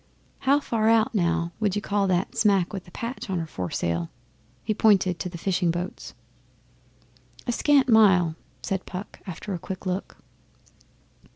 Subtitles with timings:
[0.39, 4.09] 'How far out, now, would you call that smack with the patch on her foresail?'
[4.63, 6.15] He pointed to the fishing boats.
[7.45, 10.17] 'A scant mile,' said Puck after a quick look.